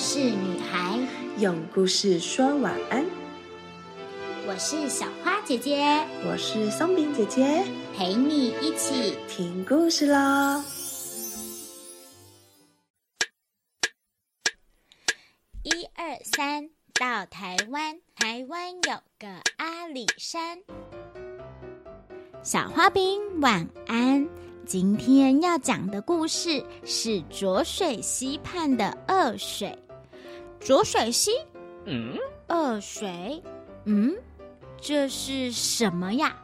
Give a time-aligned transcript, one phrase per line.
[0.00, 0.98] 事女孩，
[1.36, 3.04] 用故事说晚安。
[4.48, 5.84] 我是小花姐姐，
[6.26, 7.62] 我是松饼姐姐，
[7.94, 10.64] 陪你一起听故事喽。
[15.64, 19.28] 一二三，到台湾，台湾有个
[19.58, 20.58] 阿里山。
[22.42, 24.26] 小花饼晚安。
[24.66, 29.76] 今天要讲的故事是浊水溪畔的恶水。
[30.60, 31.32] 浊水溪，
[31.86, 32.14] 嗯，
[32.48, 33.42] 恶水，
[33.86, 34.14] 嗯，
[34.80, 36.36] 这是什么呀？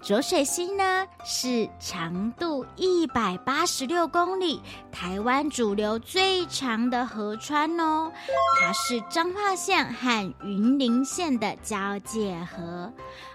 [0.00, 4.60] 浊水溪呢，是长度一百八十六公里，
[4.90, 8.12] 台湾主流最长的河川哦。
[8.60, 12.92] 它是彰化县和云林县的交界河。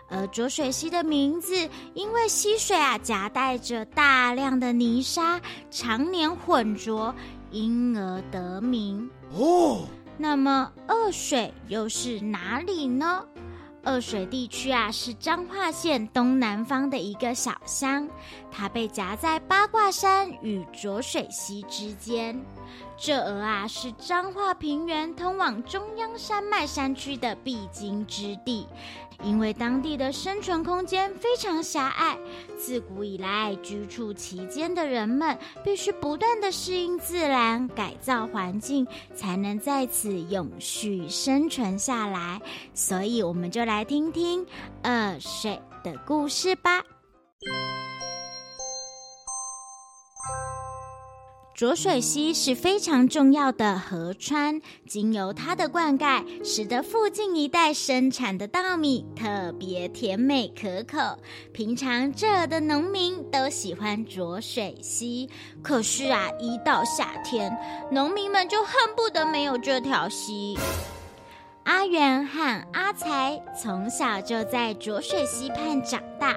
[0.10, 7.14] 而浊水溪的名字，因为溪水啊夹带着大量的泥沙，常年混浊，
[7.52, 9.10] 因而得名。
[9.34, 9.86] 哦，
[10.18, 13.26] 那么二水又是哪里呢？
[13.84, 18.10] 二水地区啊，是彰化县东南方的一个小乡，
[18.52, 22.38] 它被夹在八卦山与浊水溪之间。
[22.98, 28.68] 这儿啊，是彰化平原通往中央山脉山区的必经之地。
[29.24, 32.18] 因为当地的生存空间非常狭隘，
[32.58, 42.42] 自古以来居住其间的人们必须不断的适应自然，改造环境，才能在此永续生存下来。
[42.74, 44.46] 所以，我们就来听听
[44.84, 46.84] 二水的故事吧。
[51.58, 61.18] 浊水溪是非常重要的河川，经由它的灌溉，使得附近一带生产的稻米特别甜美可口。
[61.54, 65.28] 平常这儿的农民都喜欢浊水溪，
[65.64, 67.52] 可是啊，一到夏天，
[67.92, 70.56] 农民们就恨不得没有这条溪。
[71.68, 76.34] 阿元和阿才从小就在浊水溪畔长大，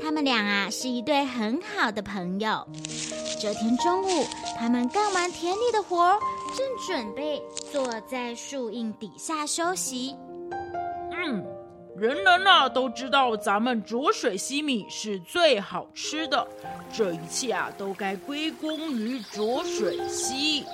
[0.00, 2.66] 他们俩啊是一对很好的朋友。
[3.38, 4.24] 这天中午，
[4.58, 6.18] 他们干完田里的活，
[6.56, 10.16] 正准备坐在树荫底下休息。
[11.12, 11.44] 嗯，
[11.94, 16.48] 人人啊都知道咱们浊水溪米是最好吃的，
[16.90, 20.64] 这一切啊都该归功于浊水溪。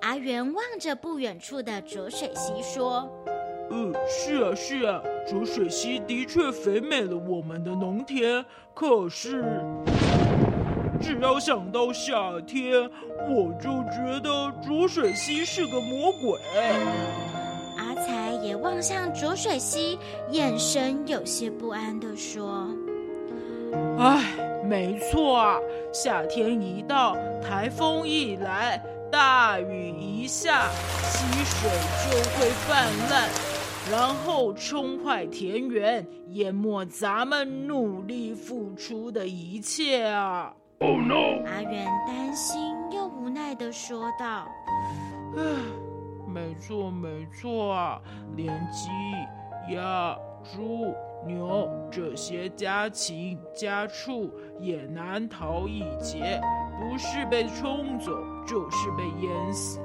[0.00, 3.06] 阿元望着不远处的浊水溪说。
[3.70, 8.44] 嗯，是啊，是啊，浊水溪的确肥美了我们的农田。
[8.74, 9.44] 可是，
[11.00, 12.88] 只要想到夏天，
[13.28, 16.40] 我就觉得浊水溪是个魔鬼。
[17.78, 19.98] 阿才也望向浊水溪，
[20.30, 22.68] 眼神有些不安的说
[23.98, 24.24] ：“哎，
[24.64, 25.58] 没错啊，
[25.92, 30.68] 夏天一到，台风一来，大雨一下，
[31.02, 31.70] 溪水
[32.10, 33.28] 就会泛滥。”
[33.90, 41.44] 然后冲坏田园，淹没咱们努力付出的一切啊！Oh no！
[41.46, 44.48] 阿元担心又无奈的说道
[45.36, 45.42] ：“唉，
[46.26, 48.00] 没错没错啊，
[48.34, 48.88] 连鸡、
[49.74, 50.94] 鸭、猪、
[51.26, 56.40] 牛这些家禽家畜也难逃一劫，
[56.80, 58.10] 不是被冲走，
[58.46, 59.78] 就是被淹死。”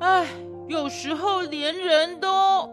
[0.00, 0.24] 哎。
[0.70, 2.72] 有时候连人都，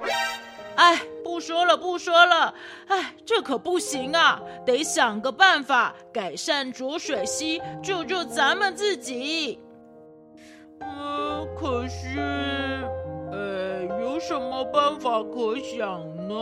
[0.76, 2.54] 哎，不说了，不说了，
[2.86, 9.60] 哎，这可不行啊，得想个办法改善浊水溪，救救咱们自己。
[10.80, 12.88] 嗯，可是，
[13.32, 16.36] 呃，有什么办法可想呢？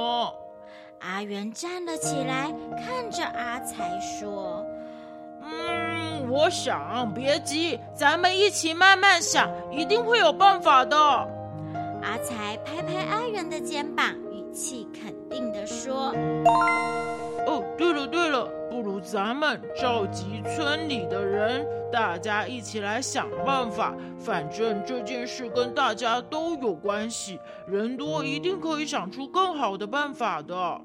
[0.99, 2.53] 阿元站了起来，
[2.85, 4.61] 看着阿才说
[5.41, 10.97] ：“嗯，我想，别急，咱们一起慢慢想，一定会有办法的。”
[12.05, 16.13] 阿才拍拍阿元的肩膀，语气肯定的说
[17.47, 23.95] ：“哦，对了对了，不如咱们召集村里的人，大家一起来想办法。
[24.19, 30.80] 反正这件事跟大家都有关系，人多一定可以想出更好的办法的。”！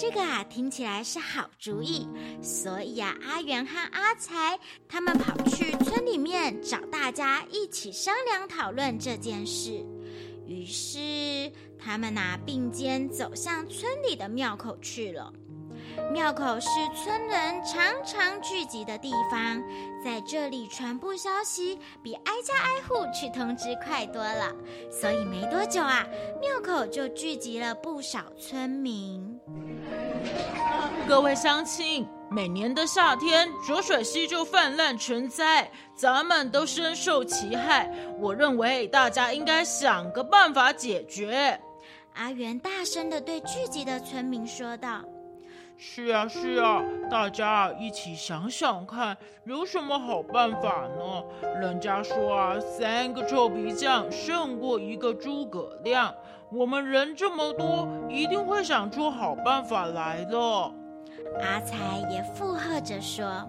[0.00, 2.08] 这个啊，听起来是好主意，
[2.40, 4.58] 所以啊，阿元和阿才
[4.88, 9.84] 他们跑去村里面找大家一起商量讨论这件事。
[10.46, 15.30] 于是他们拿并肩走向村里的庙口去了。
[16.10, 19.62] 庙口是村人常常聚集的地方，
[20.02, 24.50] 在这里传播消息比挨家挨户去通知快多了，
[24.90, 26.08] 所以没多久啊，
[26.40, 29.29] 庙口就聚集了不少村民。
[31.08, 37.90] 各位乡亲，每年的夏天，浊水溪就泛滥成灾，咱们都深受其害。
[38.18, 41.60] 我认为大家应该想个办法解决。
[42.14, 45.00] 阿元大声的对聚集的村民说道
[45.76, 51.24] ：“是啊，是啊，大家一起想想看，有什么好办法呢？
[51.60, 56.14] 人家说啊，三个臭皮匠胜过一个诸葛亮。
[56.52, 60.36] 我们人这么多，一定会想出好办法来的。”
[61.40, 61.76] 阿才
[62.10, 63.48] 也附和着说。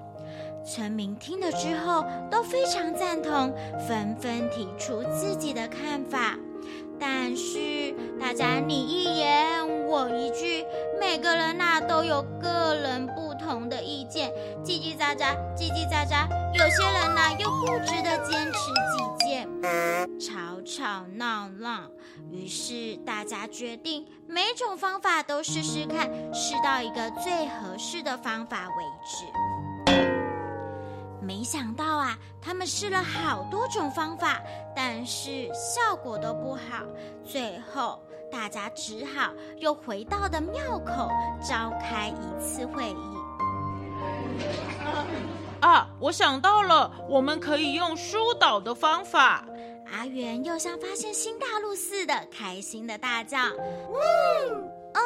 [0.64, 3.52] 村民听了之后都非常赞同，
[3.88, 6.38] 纷纷提出自己的看法。
[7.00, 10.64] 但是大家你一言我一句，
[11.00, 14.32] 每个人那都有个人不同的意见，
[14.64, 16.28] 叽叽喳喳，叽叽喳喳。
[16.54, 19.50] 有些人呢又固执的坚持己见，
[20.20, 21.90] 吵吵闹闹。
[22.30, 29.26] 于是大家决定，每种方法都试试看，试到一个最合适的方法为止。
[31.22, 34.42] 没想到啊，他们试了好多种方法，
[34.76, 36.86] 但是效果都不好。
[37.24, 38.02] 最后，
[38.32, 41.10] 大家只好又回到的庙口
[41.42, 43.21] 召开一次会议。
[45.60, 49.46] 啊，我想到了，我们可以用疏导的方法。
[49.94, 53.38] 阿元又像发现新大陆似的，开心的大叫
[54.50, 55.02] ：“嗯，呃，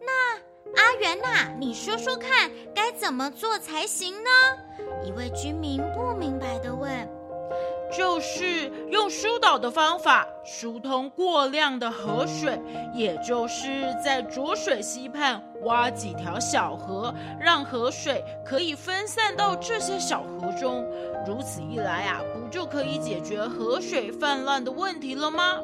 [0.00, 0.36] 那
[0.80, 4.30] 阿元呐，你说说看，该怎么做才行呢？”
[5.02, 6.77] 一位居民不明白的问
[7.90, 12.60] ：“就是用疏导的方法疏通过量的河水，
[12.94, 20.84] 也就是在浊水溪畔挖几条小河，让河水可以分散到这些小河中。
[21.26, 25.58] 如此一来啊，不就可以解决河水泛滥的问题了吗？”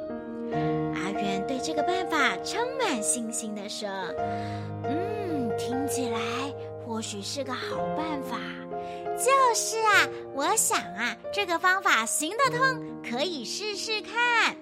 [0.95, 3.89] 阿元对这个办法充满信心的说
[4.85, 6.19] ：“嗯，听起来
[6.85, 8.37] 或许是个好办法。”
[9.17, 14.57] 就是啊，我想啊，这个方法行得通，可以试试看。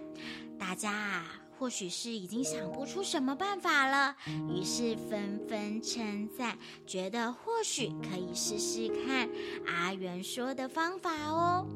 [0.58, 1.24] 大家啊，
[1.58, 4.14] 或许是已经想不出什么办法了，
[4.50, 6.56] 于是纷纷称赞，
[6.86, 9.28] 觉得或许可以试试看
[9.66, 11.66] 阿元说的方法哦。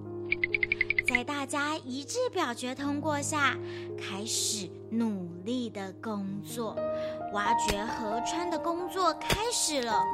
[1.08, 3.56] 在大家一致表决通过下，
[3.96, 6.76] 开始努力的工作，
[7.32, 10.04] 挖掘河川的工作开始了。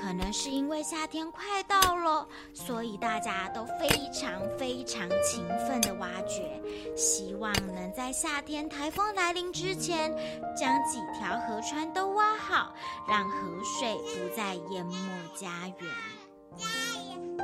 [0.00, 6.60] 可能是因为夏天快到了，所以大家都非常非常勤奋的挖掘，
[6.94, 10.14] 希望能在夏天台风来临之前，
[10.54, 12.74] 将几条河川都挖好，
[13.08, 14.94] 让河水不再淹没
[15.34, 15.90] 家园。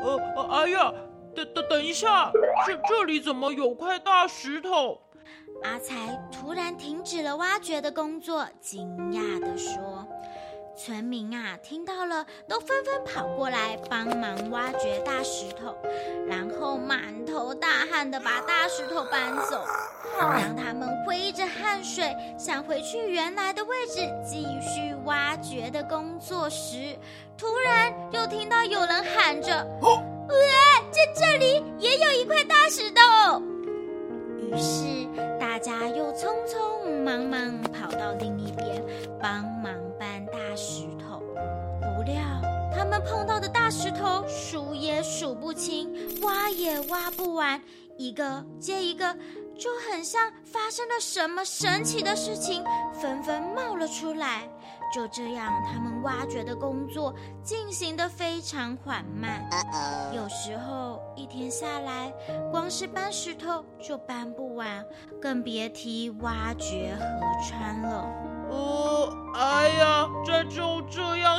[0.03, 0.19] 呃，
[0.51, 0.93] 哎呀，
[1.35, 2.31] 等等等一下，
[2.67, 5.01] 这这里怎么有块大石头？
[5.63, 10.07] 阿才突然停止了挖掘的工作，惊讶地说。
[10.83, 15.77] 村民啊，听到了，都纷纷跑过来帮忙挖掘大石头，
[16.27, 19.63] 然后满头大汗的把大石头搬走。
[20.19, 26.97] 当他们挥着汗水想回去原来的位置继续挖掘的工作时，
[27.37, 30.37] 突然又听到有人喊着：“喂，
[30.91, 33.43] 在这里也有一块大石头！”
[34.51, 35.07] 于是
[35.39, 38.83] 大家又匆匆忙忙跑到另一边
[39.21, 39.75] 帮忙。
[40.33, 41.21] 大石头，
[41.81, 42.23] 不料
[42.73, 45.91] 他们碰到的大石头数也数不清，
[46.23, 47.61] 挖也挖不完，
[47.97, 49.15] 一个接一个，
[49.59, 54.49] 就很像发生了什么神奇的事情，纷纷冒了出来。
[54.93, 59.49] 就这样，他们挖掘的工作进行的非常缓慢，
[60.13, 62.13] 有时候一天下来，
[62.51, 64.85] 光是搬石头就搬不完，
[65.23, 67.05] 更别提挖掘河
[67.49, 68.05] 川了。
[68.51, 69.50] 呃，哎呀，再就这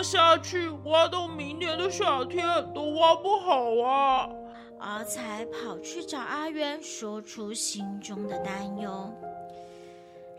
[0.01, 2.43] 样下去，挖到明年的夏天
[2.73, 4.27] 都挖不好啊！
[4.79, 9.13] 阿才跑去找阿渊，说出心中的担忧。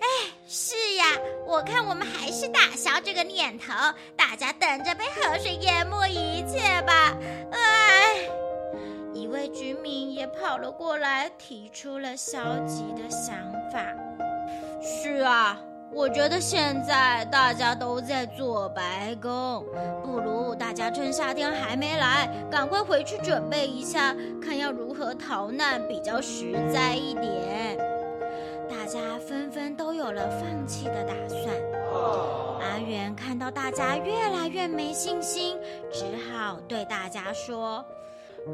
[0.00, 0.06] 哎，
[0.48, 1.04] 是呀，
[1.46, 3.72] 我看我们还是打消这个念头，
[4.16, 7.16] 大家等着被河水淹没一切吧。
[7.52, 8.28] 哎，
[9.14, 13.36] 一位居民也跑了过来，提出了消极的想
[13.70, 13.80] 法。
[14.82, 15.56] 是啊。
[15.94, 19.64] 我觉得现在大家都在做白工，
[20.02, 27.76] 不如大家趁夏天还没来，赶快回去准备一下，看要如何逃难比较实在一点。
[28.70, 31.54] 大家纷纷都有了放弃的打算。
[32.62, 35.58] 阿元看到大家越来越没信心，
[35.92, 37.84] 只好对大家说：“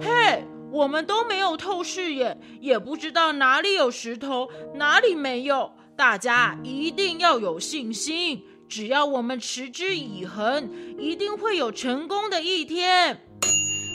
[0.02, 13.08] 嘿，我们都没有透视眼，也不知道哪里有石头，哪里没有。”大家一定要有信心，只要我们持之以恒，一定会有成功的一天。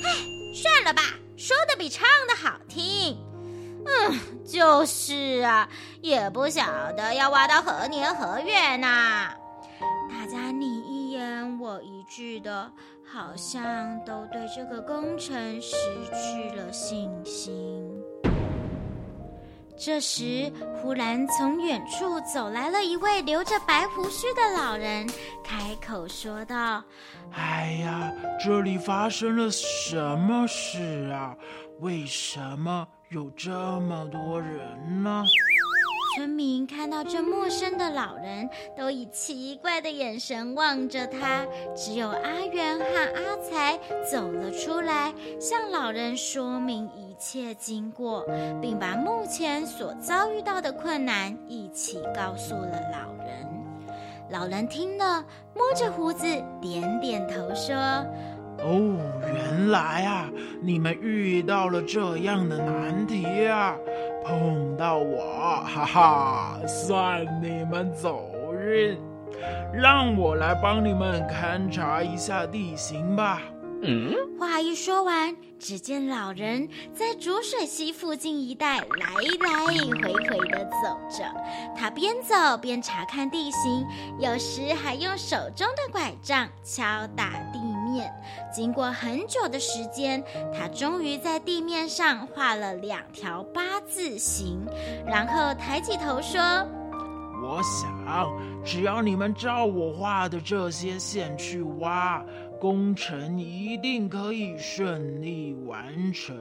[0.04, 0.12] 哎，
[0.54, 1.02] 算了吧，
[1.38, 3.18] 说的比唱的好听。
[3.86, 5.70] 嗯，就是啊，
[6.02, 8.86] 也不晓得要挖到何年何月呢。
[10.10, 12.70] 大家你一言我一句的，
[13.10, 15.78] 好像都对这个工程失
[16.12, 17.93] 去了信心。
[19.76, 20.52] 这时，
[20.82, 25.08] 忽然从远处走来了一位留着白胡须的老人，
[25.44, 26.84] 开口说道
[27.34, 31.36] ：“哎呀，这里发生了什么事啊？
[31.80, 35.26] 为什么有这么多人呢？”
[36.16, 41.44] 村民看到这陌生的老人，都以奇怪的眼神望着他。
[41.76, 43.80] 只有阿元和阿才
[44.12, 48.26] 走了出来，向老人说明一一切经过，
[48.60, 53.48] 并把目前所遭遇到的困难一起告诉了老人。
[54.32, 56.26] 老人听了，摸着胡子，
[56.60, 57.76] 点点头说
[58.66, 60.28] ：“哦，原来啊，
[60.60, 63.78] 你们遇到了这样的难题啊。”
[64.26, 68.28] 碰到我，哈哈，算你们走
[68.60, 68.98] 运。
[69.72, 73.40] 让我来帮你们勘察一下地形吧。
[73.86, 78.86] 嗯，话一说完，只见老人在浊水溪附近一带来
[79.42, 81.26] 来回回的走着。
[81.76, 83.86] 他边走边查看地形，
[84.20, 88.10] 有时还用手中的拐杖敲打地面。
[88.54, 90.24] 经过很久的时间，
[90.58, 94.66] 他终于在地面上画了两条八字形，
[95.06, 96.40] 然后抬起头说
[97.44, 98.32] ：“我想，
[98.64, 102.24] 只要你们照我画的这些线去挖。”
[102.64, 106.34] 工程一定可以顺利完成。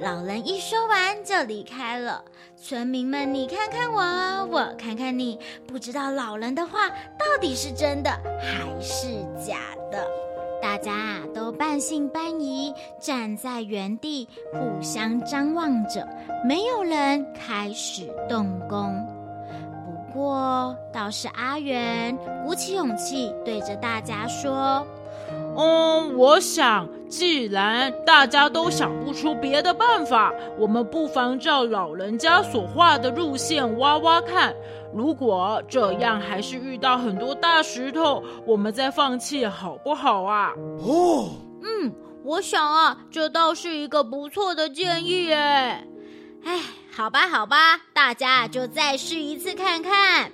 [0.00, 2.24] 老人一说完就离开了。
[2.56, 4.00] 村民们，你看看我，
[4.46, 9.58] 我看看你，不知道老人的话到底是真的还是假
[9.92, 10.06] 的。
[10.62, 16.08] 大家啊都半信半疑，站在原地互相张望着，
[16.46, 19.17] 没有人开始动工。
[20.12, 24.84] 不过，倒是阿元鼓起勇气对着大家说
[25.56, 34.54] ：“嗯，我想，既然大家都想不出别的办法，我们不妨照老人家所画的路线挖挖看。
[34.94, 41.28] 如果这样还是遇到很多大石头，我们再放弃好不好啊？”哦，
[41.62, 41.92] 嗯，
[42.24, 45.84] 我想啊，这倒是一个不错的建议哎。
[46.44, 46.60] 哎，
[46.98, 50.32] 好吧，好吧，大家就再试一次看看。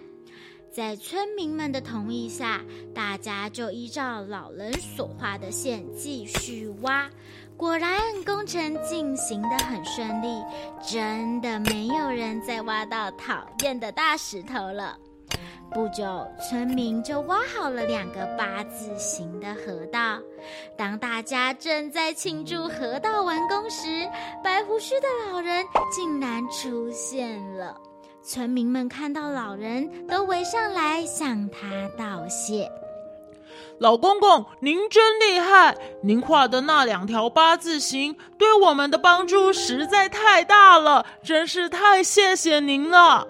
[0.72, 2.62] 在村民们的同意下，
[2.94, 7.06] 大家就依照老人所画的线继续挖。
[7.54, 10.42] 果然，工程进行的很顺利，
[10.90, 14.96] 真的没有人再挖到讨厌的大石头了。
[15.74, 20.20] 不久，村民就挖好了两个八字形的河道。
[20.76, 24.08] 当大家正在庆祝河道完工时，
[24.42, 27.76] 白胡须的老人竟然出现了。
[28.22, 32.70] 村民们看到老人，都围上来向他道谢。
[33.78, 35.76] 老公公，您真厉害！
[36.04, 43.26] 您画的那两条八字形，对我们的帮助实在太大了，真是太谢谢您了。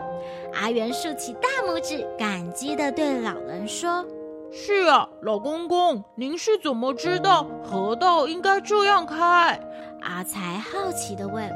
[0.54, 4.04] 阿元竖起大拇指，感激的对老人说
[4.52, 9.58] ：“是啊，老公公，您是怎么知道河道应该这样开？”
[10.00, 11.50] 阿才好奇的问：“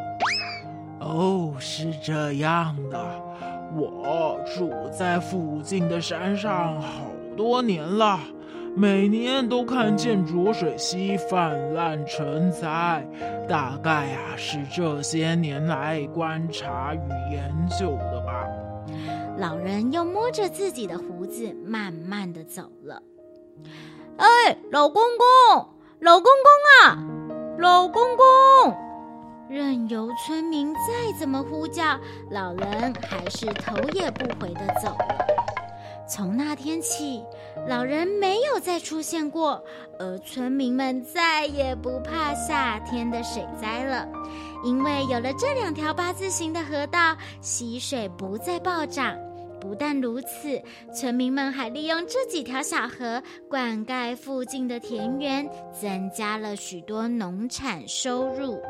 [1.00, 2.98] 哦，是这样的，
[3.76, 7.04] 我住在附近的山上好
[7.36, 8.18] 多年了。”
[8.76, 13.04] 每年都看见浊水溪泛滥成灾，
[13.48, 18.46] 大概啊是这些年来观察与研究的吧。
[19.38, 23.00] 老人又摸着自己的胡子，慢慢的走了。
[24.16, 25.68] 哎，老公公，
[26.00, 26.99] 老公公啊，
[27.57, 28.76] 老公公！
[29.49, 31.99] 任由村民再怎么呼叫，
[32.33, 35.16] 老人还是头也不回的走了。
[36.09, 37.23] 从那天起，
[37.68, 39.62] 老人没有再出现过，
[40.00, 44.09] 而村民们再也不怕夏天的水灾了，
[44.64, 49.16] 因为有了这两条八字形的河道，溪水不再暴涨。
[49.60, 50.62] 不但如此，
[50.92, 58.60] 村民们还利用这几条小河灌溉附近的田园，增加了许多农产收入。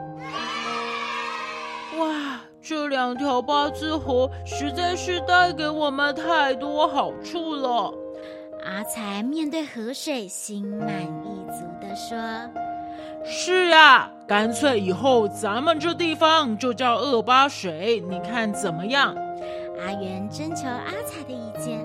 [1.99, 2.41] 哇！
[2.61, 7.95] 这两条八字河实在是带给我们太多好处了。
[8.65, 12.19] 阿才面对河水，心满意足的说
[13.25, 19.15] ：“是啊，干脆以后咱们这地方就叫二八水，你看怎么样？”
[19.81, 21.85] 阿元征求阿彩的意见。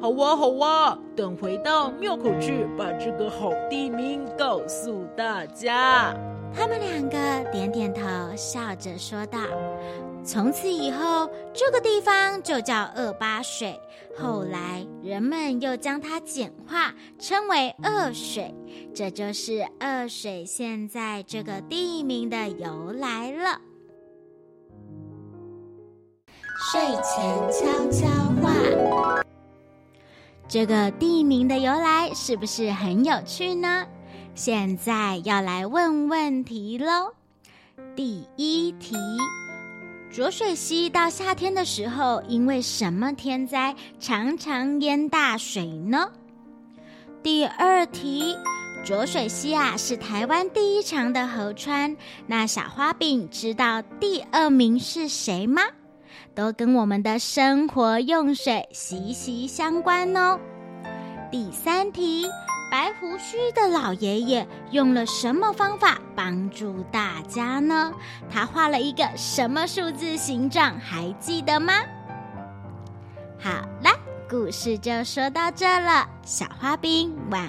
[0.00, 6.14] 好哇好哇，等回到庙口去，把这个好地名告诉大家。
[6.52, 8.02] 他们两个点点头，
[8.36, 9.40] 笑着说道
[10.22, 13.80] ：“从此以后，这个地方就叫二八水。
[14.16, 18.54] 后来，人们又将它简化，称为二水。
[18.94, 23.60] 这就是二水现在这个地名的由来了。”
[26.72, 28.08] 睡前悄悄
[28.40, 29.22] 话，
[30.48, 33.86] 这个地名的由来是不是很有趣呢？
[34.34, 37.12] 现在要来问问题喽。
[37.94, 38.96] 第一题：
[40.10, 46.12] 浊水溪到夏天的时候，因为什么天灾常常淹大水呢？
[47.22, 48.38] 第二题：
[48.82, 51.94] 浊水溪啊是台湾第一长的河川，
[52.26, 55.60] 那小花饼知道第二名是谁吗？
[56.34, 60.38] 都跟我们的生活用水息息相关哦。
[61.30, 62.26] 第三题。
[62.70, 67.92] 白胡须的老爷爷用了什么方法帮助大家呢？
[68.28, 70.76] 他画了一个什么数字形状？
[70.80, 71.74] 还记得吗？
[73.38, 73.90] 好了，
[74.28, 76.08] 故事就说到这了。
[76.24, 77.48] 小花兵晚